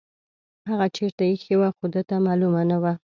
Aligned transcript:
هغه 0.69 0.85
چیرته 0.95 1.23
ایښې 1.29 1.55
وه 1.59 1.69
خو 1.77 1.85
ده 1.93 2.01
ته 2.09 2.15
معلومه 2.25 2.61
نه 2.71 2.77
وه. 2.83 2.93